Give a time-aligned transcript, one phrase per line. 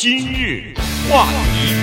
[0.00, 0.72] 今日
[1.10, 1.74] 话题，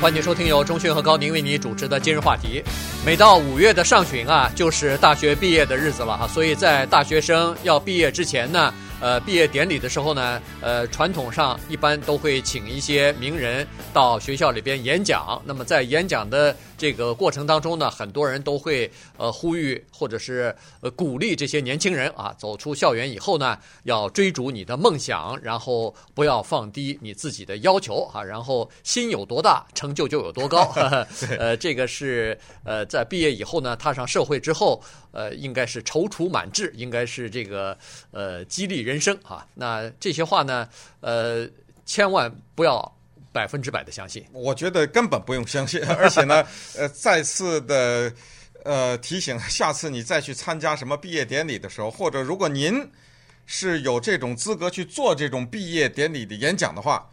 [0.00, 2.62] 欢迎收听由钟迅和高宁为你主持的今日话题。
[3.04, 8.72] 每到五月的上旬啊，就是大学毕业的日子了哈，所以在大学生要毕业之前呢。
[9.00, 15.40] 呃，毕业典礼的时候呢，呃，传统上一般都会请一些名人到学校里边演讲。
[15.44, 30.72] 那么在演讲的这个过程当中呢，很多人都会呃呼吁或者是呃鼓励这些年轻人啊，走出校园以后呢，要追逐你的梦想，然后不要放低你自己的要求啊，然后心有多大，成就就有多高。
[31.36, 37.76] 呃，这个是呃在毕业以后呢，踏上社会之后，呃，应该是踌躇满志，应该是这个
[38.12, 40.68] 呃激励人生啊，那这些话呢，
[41.00, 41.48] 呃，
[41.84, 42.94] 千万不要
[43.32, 44.24] 百分之百的相信。
[44.32, 46.44] 我觉得根本不用相信， 而且呢，
[46.76, 48.12] 呃，再次的
[48.64, 52.88] 呃提醒，下次你再去参加什么毕业典礼的时候，或者如果您
[53.46, 57.08] 是有这种资格去做这种毕业典礼的演讲的话，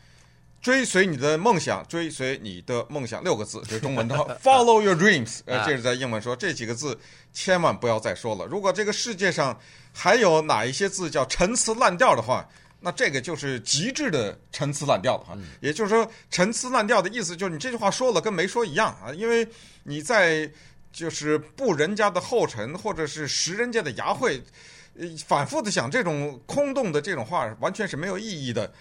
[0.61, 6.97] 追随你的梦想，追随你的梦想，六个字，这是中文的 “Follow your dreams”，呃，这是在英文说这几个字，
[7.31, 8.45] 千万不要再说了。
[8.45, 9.57] 如果这个世界上，
[9.93, 12.49] 还有哪一些字叫陈词滥调的话，
[12.85, 15.37] 那这个就是极致的陈词滥调了哈。
[15.59, 19.47] 也就是说，陈词滥调的意思就是你这句话说了跟没说一样啊，因为
[19.83, 20.47] 你在
[20.93, 24.39] 就是步人家的后尘，或者是食人家的牙慧，
[24.99, 28.71] 呃，反复的想这种空洞的这种话，完全是没有意义的。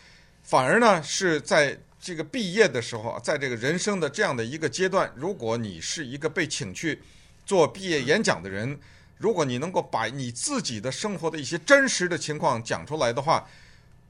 [0.43, 7.01] 反而呢，是在这个毕业的时候啊，在这个人生的这样的一个阶段，如果你是一个被请去
[7.47, 8.79] 做毕业演讲的人。
[9.17, 13.49] 如果你能够把你自己的生活的一些真实的情况讲出来的话，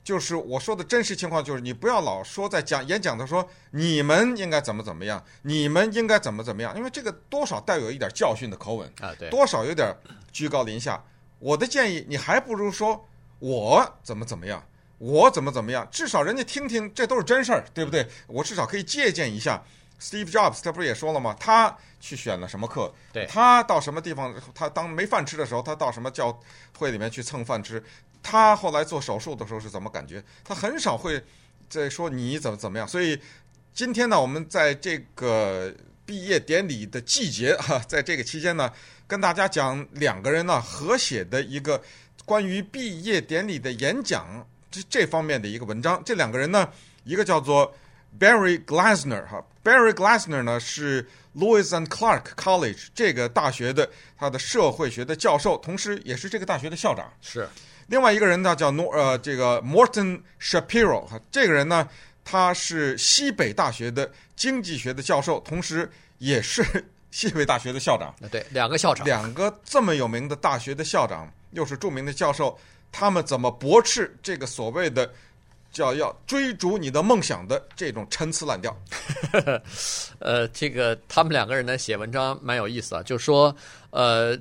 [0.05, 9.97] 就是我说的真实情况，就是你不要老说在讲演讲的时候，你们应该怎么怎么样，你们应该怎么怎么样，因为这个多少带有一点教训的口吻啊，对，多少有点
[10.31, 11.03] 居高临下。
[11.39, 14.63] 我的建议，你还不如说我怎么怎么样，
[14.99, 18.07] 我怎么怎么样，至少人家听听，这都是真事儿，对不对？
[18.27, 19.63] 我至少可以借鉴一下。
[20.01, 21.35] Steve Jobs 他不是也说了吗？
[21.39, 22.93] 他去选了什么课？
[23.13, 24.35] 对，他到什么地方？
[24.55, 26.39] 他当没饭吃的时候，他到什么教
[26.77, 27.83] 会里面去蹭饭吃？
[28.25, 30.25] 他后来做手术的时候是怎么感觉？
[30.43, 31.23] 他很少会
[31.69, 32.89] 在说你怎么怎么样。
[32.89, 33.21] 所以
[33.75, 35.73] 今天呢，我们在这个
[36.07, 38.73] 毕业典礼的季节哈，在这个期间呢，
[39.07, 41.81] 跟大家讲两个人呢合写的一个
[42.25, 46.03] 关于毕业典礼的演讲这这方面的一个文章。
[46.05, 46.69] 这两个人呢，
[47.05, 47.75] 一个叫做
[48.19, 49.45] Barry Glassner 哈。
[49.63, 57.11] Barry Glassner 呢是 Lewis and Clark College 这个大学的他的社会学的教授，同时也是这个大学的校长。
[57.23, 57.49] 是，
[57.87, 61.89] 另外一个人呢叫 Nor 呃这个 Morton Shapiro 哈，这个人呢
[62.25, 66.63] 他是西北大学的经济学的教授，同时也是
[67.11, 68.15] 西北大学的校长。
[68.31, 72.59] 对，两个校长，两个这么有名的大学的校长，又是著名的教授，
[72.91, 75.11] 他们怎么驳斥这个所谓的？
[75.75, 78.73] 叫要追逐你的梦想的这种陈词滥调，
[80.21, 83.53] 呃，这个他们两个人呢写文章蛮有意思啊，就说，
[83.91, 84.39] 呃。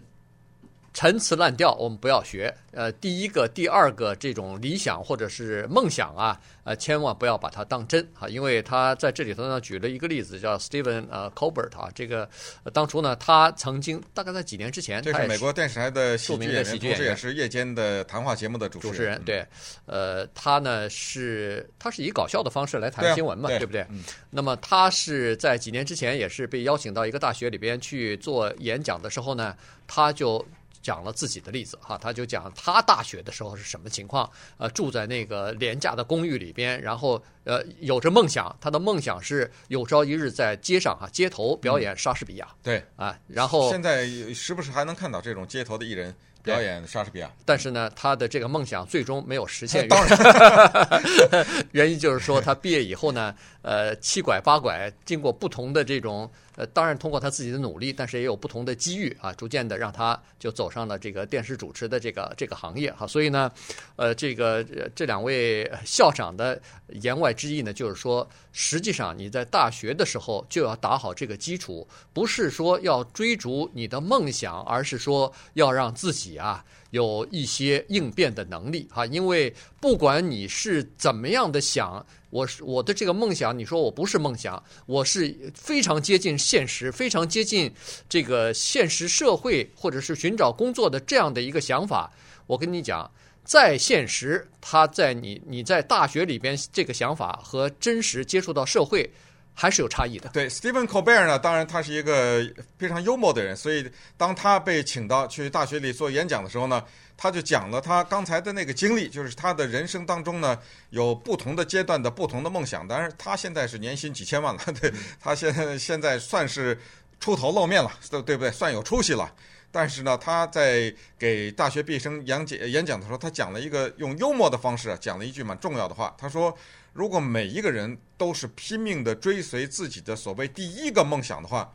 [0.94, 2.54] 陈词滥调，我们不要学。
[2.72, 12.28] 呃，第一个、第二个这种理想或者是梦想啊，呃，千万不要把它当真啊，因为他在这里头呢举了一个例子，叫 Stephen 呃 Colbert 啊，这个
[12.72, 18.94] 当初呢，他曾经大概在几年之前，这是美国电视台的著名的喜剧演员，也是夜间的谈话节目的主持人。
[18.94, 19.46] 主持人对，
[19.86, 23.86] 呃，他呢是他是以搞笑的方式来谈新闻嘛，对，啊、对不对？
[23.90, 24.04] 嗯。
[24.30, 29.56] 那么他是在几年之前也是被邀请到一个大学里边去做演讲的时候呢，
[29.88, 30.44] 他就。
[30.84, 42.84] 讲了自己的例子哈，他就讲他大学的时候是什么情况，呃，住在那个廉价的公寓里边，然后呃有着梦想，他的梦想是有朝一日在街上哈街头表演莎士比亚，嗯、对。
[42.98, 56.30] 啊，然后现在时不时还能看到这种街头的艺人表演莎士比亚，但是呢，他的这个梦想最终没有实现， 当然， 原因就是说他毕业以后呢，呃，七拐八拐，经过不同的这种。
[56.56, 63.08] 呃，当然通过他自己的努力，但是也有不同的机遇啊，逐渐的让他就走上了这个电视主持的这个这个行业哈。
[63.08, 63.52] 所以呢，
[63.96, 64.64] 呃，这个
[64.96, 79.06] 这两位校长的言外之意呢，就是说，实际上你在大学的时候就要打好这个基础，不是说要追逐你的梦想，而是说要让自己啊有一些应变的能力哈。
[79.06, 82.04] 因为不管你是怎么样的想。
[82.30, 87.72] 我是我的这个梦想，你说我不是梦想，我是非常接近现实，非常接近
[88.10, 92.12] 这个现实社会，或者是寻找工作的这样的一个想法。
[92.48, 93.08] 我跟你讲，
[93.44, 99.08] 在现实，他在你你在大学里边这个想法和真实接触到社会，
[99.54, 100.30] 还是有差异的。
[100.30, 102.44] 对，Stephen Colbert 呢，当然他是一个
[102.78, 106.84] 非常幽默的人，所以当他被请到去大学里做演讲的时候呢，
[107.16, 110.58] 他就讲了他刚才的那个经历，就是他的人生当中呢
[110.90, 112.88] 有不同的阶段的不同的梦想。
[112.88, 116.78] 当然，他现在是年薪几千万了， 对，他现在现在算是
[117.20, 118.52] 出头露面了，对对不对？
[118.52, 119.32] 算有出息了。
[119.72, 126.58] 但是呢，他在给大学毕业生讲演讲的时候，他讲了一个用幽默的方式讲了一句蛮重要的话，他说。
[126.94, 131.74] 如果每一个人都是拼命地追随自己的所谓第一个梦想的话，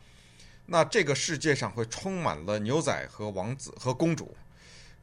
[0.65, 4.33] 那这个世界上会充满了牛仔和王子和公主。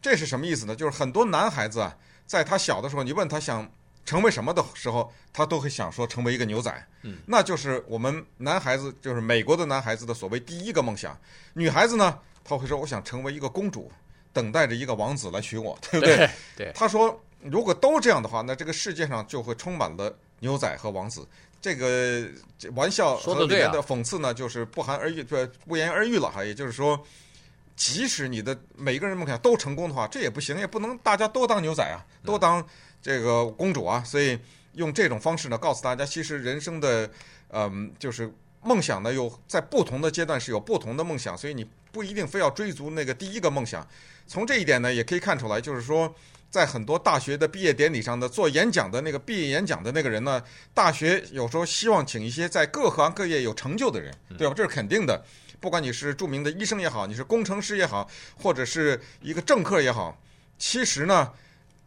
[0.00, 0.74] 这是什么意思呢？
[0.74, 1.94] 就是很多男孩子啊，
[2.26, 3.70] 在他小的时候，你问他想
[4.06, 6.88] 成为什么的时候，他都会想说成为一个牛仔。
[7.02, 11.18] 嗯，那就是我们男孩子，就是美国的男孩子的所谓第一个梦想。
[11.52, 13.92] 女孩子呢，他会说我想成为一个公主，
[14.32, 16.16] 等待着一个王子来娶我，对不对？
[16.16, 16.72] 对，对。
[16.74, 17.20] 他说。
[17.42, 21.26] 如果都这样的话，那这个世界上就会充满了牛仔和王子。
[21.60, 22.24] 这个
[22.74, 25.36] 玩笑和里面的讽刺呢，就是不寒而栗，不
[25.66, 26.44] 不言而喻了哈。
[26.44, 27.00] 也就是说，
[27.74, 32.64] 即使你的每个人梦想都成功的话，这也不行，也不能大家都当牛仔啊，都当
[33.02, 34.02] 这个公主啊。
[34.04, 34.38] 所以
[34.74, 37.10] 用这种方式呢，告诉大家，其实人生的
[37.48, 43.84] 嗯，就是梦想呢，有在不同的阶段是有不同的梦想，所以你不一定非要追逐那个第一个梦想。
[44.26, 46.14] 从这一点呢，也可以看出来，就是说。
[46.56, 50.42] 在很多大学的毕业典礼上的做演讲的那个毕业演讲的那个人呢，
[50.72, 54.54] 大学有时候希望请一些在各行各业有成就的人，对吧？
[54.56, 55.22] 这是肯定的。
[55.60, 58.08] 不管你是著名的医生也好，你是工程师也好，
[58.38, 60.18] 或者是一个政客也好，
[60.56, 61.30] 其实呢，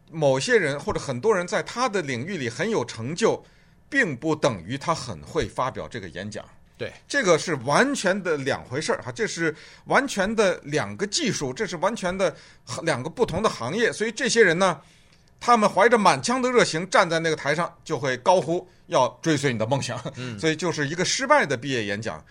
[0.08, 3.44] 某些人或者很多人在他的领域里很有成就，
[3.88, 6.44] 并不等于他很会发表这个演讲。
[6.80, 9.54] 对，这个是完全的两回事儿哈，这是
[9.84, 12.34] 完全的两个技术，这是完全的
[12.84, 13.92] 两个不同的行业。
[13.92, 14.80] 所以这些人呢，
[15.38, 20.02] 他们怀着满腔的热情站在那个台上，就会高呼要追随你的梦想。
[20.38, 22.24] 所以就是一个失败的毕业演讲。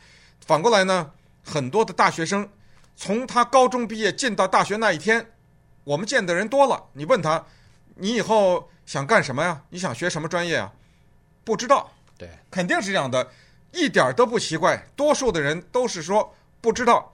[0.44, 1.12] 反过来呢，
[1.46, 2.50] 很多的大学生
[2.96, 5.24] 从他高中毕业进到大学那一天，
[5.84, 7.46] 我们见的人多了，你问他，
[7.94, 9.62] 你以后想干什么呀？
[9.70, 10.74] 你想学什么专业啊？
[11.44, 11.94] 不知道。
[12.18, 13.30] 对，肯定是这样的。
[13.72, 17.14] 一点都不奇怪，多数的人都是说不知道，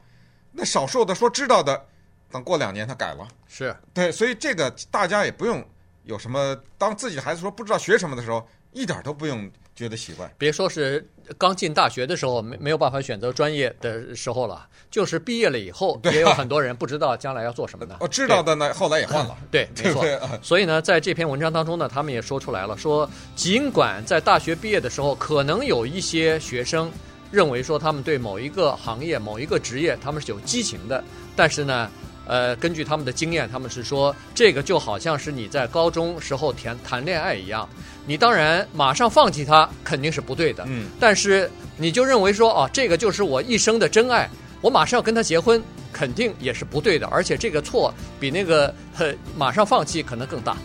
[0.51, 1.85] 那少数的说知道的，
[2.31, 3.75] 等过两年他改了，是。
[3.93, 5.63] 对，所以这个大家也不用
[6.03, 9.49] 有什么，当自己的孩子说不知道学什么的时候，一点都不用。
[9.75, 11.05] 觉得奇怪，别说是
[11.37, 17.97] 刚进大学的时候没没有办法选择专业的时候了，就是毕业了以后，也有很多人不知道将来要做什么的。
[17.99, 19.35] 我知道的呢，后来也换了。
[19.51, 20.05] 对， 没错。
[20.41, 26.89] 所以呢，在这篇文章当中呢，他们也说出来了，说尽管在大学毕业的时候，可能有一些学生
[27.29, 31.03] 认为说他们对某一个行业、某一个职业他们是有激情的，
[31.35, 31.91] 但是呢。
[32.25, 37.67] 呃，根据他们的经验，他们是说，这个就好像是你在高中时候谈谈恋爱一样，
[38.05, 44.29] 你当然马上放弃他肯定是不对的，嗯，但是你就认为说，哦，这个就是我一生的真爱，
[44.61, 45.61] 我马上要跟他结婚，
[45.93, 50.57] 肯定也是不对的，而且这个错比那个很马上放弃可能更大。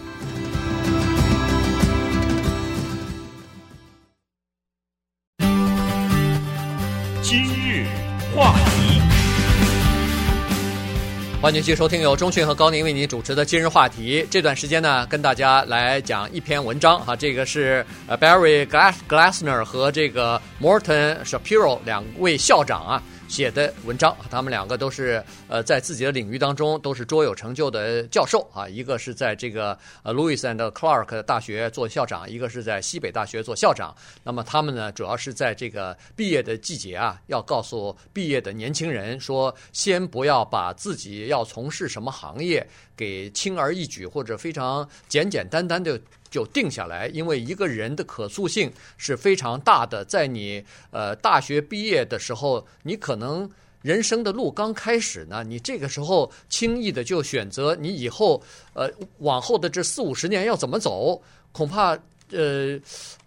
[11.40, 14.26] 欢迎继续收听由钟讯和高宁为您主持的今日话题。
[14.30, 23.02] 这段时间呢，跟大家来讲一篇文章哈，这个是呃 Barry Glass Glassner 和这个 Morton Shapiro 两位校长啊。
[23.30, 33.94] 写的文章，他们两个都是呃在自己的领域当中都是卓有成就的教授啊，一个是在这个呃 Lewis and Clark 大学做校长，一个是在西北大学做校长。
[34.24, 42.66] 那么他们呢，主要是在这个毕业的季节啊，要告诉毕业的年轻人说，先不要把自己要从事什么行业
[43.00, 46.00] 给轻而易举或者非常简简单单的。
[46.30, 50.04] 就定下来，因为一个人的可塑性是非常大的。
[50.04, 53.50] 在你呃大学毕业的时候，你可能
[53.82, 58.40] 人生的路刚开始呢，你这个时候轻易的就选择你以后
[58.74, 58.88] 呃
[59.18, 61.98] 往后的这四五十年要怎么走，恐怕
[62.32, 62.78] 呃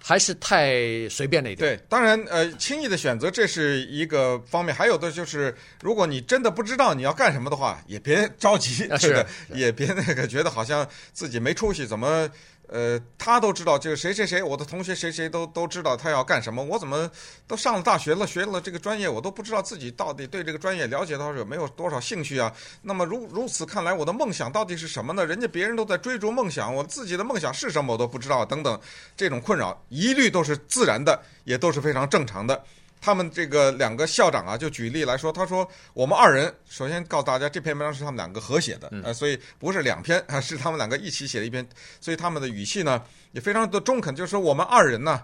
[0.02, 1.78] 还是太随便了一点。
[1.78, 12.30] 对，当然呃轻易的选择这是一个方面，还有的就是如果你真的不知道你要干什么的话，也别着急， 是的，也别那个觉得好像自己没出息，怎么？
[12.70, 16.64] 呃，他都知道，就是谁谁谁，我的同学谁谁都都知道他要干什么。
[16.64, 17.10] 我怎么
[17.46, 22.52] 都上了大学了，学了这个专业，我都不知道自己到底对这个专业了解到有没有多少兴趣啊？
[22.82, 25.26] 那么如如此看来，我的梦想到底是什么呢？
[25.26, 28.80] 人家别人都在追逐梦想，我自己的梦想是什么我都不知道，等等，
[29.16, 32.64] 这种困扰一律都是自然的，也都是非常正常的。
[33.04, 41.68] 他们这个两个校长啊，就举例来说，他说我们二人首先告诉大家，这篇文章是他们两个合写的，呃，所以不是两篇啊， 是他们两个一起写的一篇，
[42.00, 45.22] 所以他们的语气呢也非常的中肯，就是说我们二人呢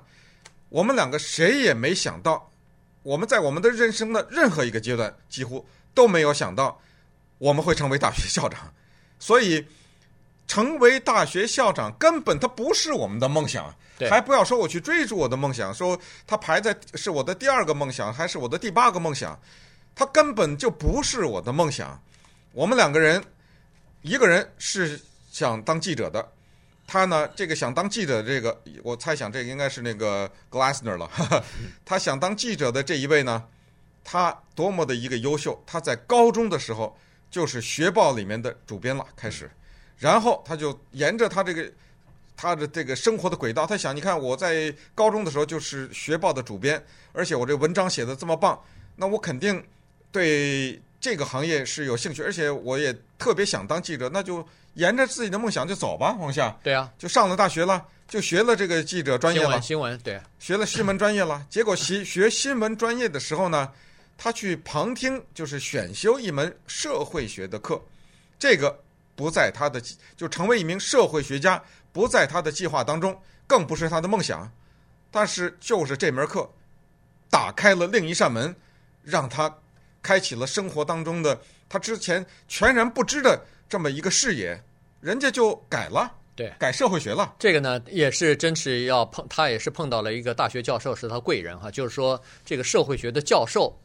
[0.67, 2.51] 我们两个谁也没想到，
[3.01, 6.77] 我们在我们的人生的任何一个阶段，几乎都没有想到
[7.37, 8.59] 我们会成为大学校长。
[9.21, 9.65] 所以，
[10.49, 13.73] 成为大学校长根本他不是我们的梦想。
[13.99, 19.37] 对还不要说我去追逐我的梦想，说他排在是我的第二个梦想，还是我的第八个梦想，
[19.93, 22.01] 他根本就不是我的梦想。
[22.53, 23.21] 我们两个人，
[24.01, 26.25] 一个人是想当记者的，
[26.87, 31.05] 他呢，这个想当记者的这个，我猜想这个应该是那个 Glassner 了。
[31.07, 31.43] 哈哈，
[31.83, 33.43] 他想当记者的这一位呢，
[34.03, 36.97] 他多么的一个优秀，他在高中的时候
[37.29, 39.51] 就是学报里面的主编了，开始，
[39.99, 41.71] 然后他就沿着他这个。
[42.41, 48.57] 他的这个生活的轨道，他想，你看我在高中的时候就是学报的主编，而且我这文章写的这么棒，
[48.95, 49.61] 那我肯定
[50.09, 54.41] 对这个行业是有兴趣，而且我也特别想当记者，那就
[54.75, 56.57] 沿着自己的梦想就走吧， 往下。
[56.63, 61.45] 对啊，就上了大学了，就学了这个记者专业了，新闻，新闻对，学了新闻专业了。
[61.49, 63.69] 结果学 学新闻专业的时候呢，
[64.17, 67.81] 他去旁听，就是选修一门社会学的课，
[68.39, 68.79] 这个
[69.19, 69.81] 不在他的，
[70.15, 71.61] 就成为一名社会学家。
[71.91, 74.49] 不在他的计划当中，更不是他的梦想。
[75.11, 76.49] 但是，就是这门课，
[77.29, 78.55] 打开了另一扇门，
[79.03, 79.53] 让他
[80.01, 84.63] 开启了生活当中的他之前全然不知的这么一个视野。
[85.01, 87.35] 人家就改了，对，改社会学了。
[87.39, 91.69] 这个呢，也是真是要碰，他也是碰到了一个大学教授，是他贵人哈。
[91.69, 93.77] 就是说，这个社会学的教授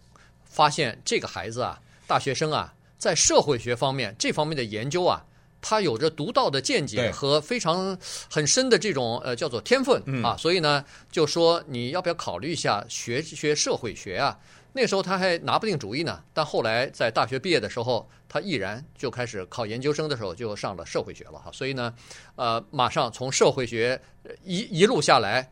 [0.45, 5.25] 发现这个孩子啊，大学生啊，在社会学方面这方面的研究啊。
[5.67, 7.99] 他有着独到的见解和非常
[8.31, 14.39] 很深的这种呃叫做天分啊，所以呢就说你要不要考虑一下学学社会学啊？
[14.75, 21.51] 那时候他还拿不定主意呢，但后来在大学毕业的时候，他毅然就开始考研究生的时候就上了社会学了哈。
[21.51, 21.95] 所以呢，
[22.37, 23.99] 呃，马上从社会学
[24.45, 25.51] 一一路下来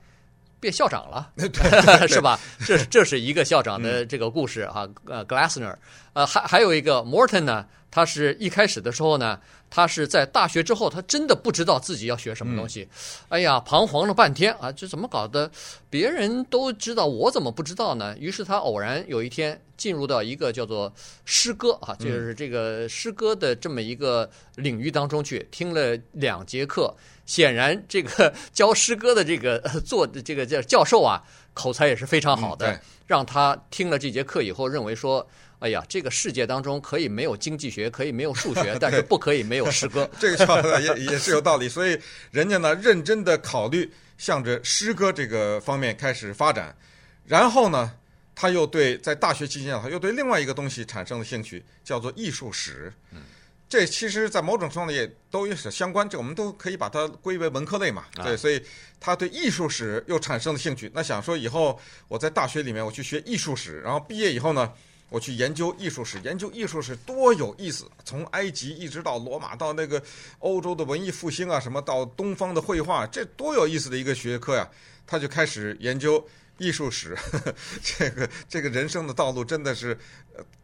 [0.62, 1.28] 变校长了
[2.06, 2.38] 是吧？
[2.64, 4.86] 这这是一个校长的这个故事啊。
[5.08, 5.74] 呃，Glassner，
[6.12, 7.66] 呃，还还有一个 Morton 呢。
[7.92, 12.88] 他是一开始的时候呢，他是在大学之后，他真的不知道自己要学什么东西。
[13.28, 15.50] 哎呀，彷徨了半天啊，这怎么搞的？
[15.90, 18.16] 别人都知道，我怎么不知道呢？
[18.18, 20.90] 于是他偶然有一天进入到一个叫做
[21.26, 26.94] 诗歌啊，就是这个诗歌的这么一个领域当中去，听了两节课。
[27.26, 31.22] 显然，这个教诗歌的这个做的这个叫教授啊，
[31.52, 35.28] 口才也是非常好的，让他听了这节课以后，认为说。
[35.62, 40.10] 哎呀，这个世界当中可以没有经济学，可以没有数学， 但是不可以没有诗歌。
[40.18, 41.96] 这个说的也也是有道理，所以
[42.32, 43.88] 人家呢认真的考虑
[44.18, 46.76] 向着诗歌这个方面开始发展，
[47.24, 47.92] 然后呢，
[48.34, 52.92] 他又对在大学期间他又对另外一个东西产生了兴趣，叫做艺术史。
[53.12, 53.22] 嗯，
[53.68, 58.04] 这其实，在某种程度也都有相关，这我们都可以把它归为文科类嘛。
[58.16, 58.60] 对，所以
[58.98, 60.90] 他对艺术史又产生了兴趣。
[60.92, 61.78] 那想说以后
[62.08, 64.70] 我在大学里面我去学艺术史，然后毕业以后呢，
[65.12, 67.84] 我去研究艺术史，研究艺术史多有意思！
[68.02, 70.02] 从埃及一直到罗马，到那个
[70.38, 74.66] 欧洲的文艺复兴啊，什么到东方的绘画，这多有意思的一个学科呀！
[75.06, 76.26] 他就开始研究
[76.56, 79.98] 艺术史，呵 呵这个这个人生的道路真的是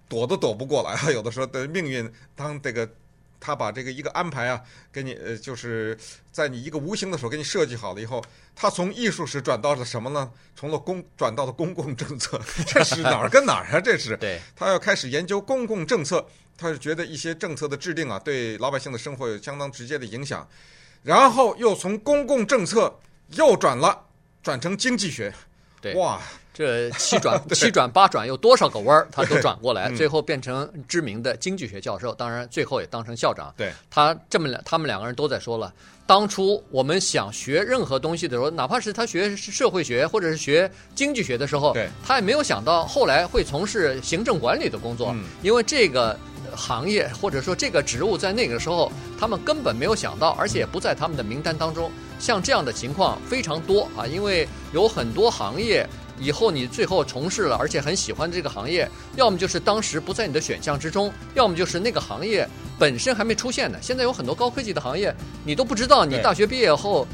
[0.09, 1.11] 躲都躲不过来啊！
[1.13, 2.89] 有的时候的命运，当这个。
[3.41, 4.61] 他把这个一个安排啊，
[4.93, 5.97] 给你呃，就是
[6.33, 8.23] 在你一个无形的时候给你设计好了以后，
[8.55, 10.31] 他从艺术史转到了什么呢？
[10.57, 13.81] 从了公转到了公共政策， 这是哪儿跟哪儿啊？
[13.81, 14.17] 这是。
[14.17, 14.41] 对。
[14.57, 16.27] 他要开始研究公共政策，
[16.57, 20.47] 他是觉得一些政策的制定啊，对老百姓的生活有相当直接的影响，
[21.03, 22.93] 然后又从公共政策
[23.29, 24.05] 又转了，
[24.43, 25.33] 转成经济学。
[25.81, 25.95] 对。
[25.95, 26.21] 哇。
[26.59, 32.13] 这七转 七转八转，有多少个弯儿，他都转过来，最后变成知名的经济学教授。
[32.13, 33.55] 当然，最后也当成校长。
[33.57, 35.73] 对，他这么两，他们两个人都在说了，
[36.05, 46.19] 当初我们想学任何东西的时候，哪怕是他学社会学或者是学经济学的时候，他也没有想到后来会从事行政管理的工作，因为这个
[46.57, 51.89] 行业或者说这个职务在那个时候他们根本没有想到，而且也不在他们的名单当中。
[52.19, 55.89] 像这样的情况非常多啊，因为有很多行业。
[56.21, 62.49] 以后你最后从事了，而且很喜欢这个行业，要么就是当时不在你的选项之中，要么就是那个行业
[62.79, 63.79] 本身还没出现呢。
[63.81, 67.07] 现在有很多高科技的行业，你都不知道，你大学毕业后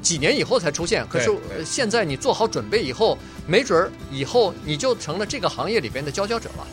[0.00, 1.06] 几年以后才出现。
[1.08, 1.30] 可是
[1.64, 6.66] 现在你做好准备以后，没准儿以后你就成了这个行业里边的佼佼者了。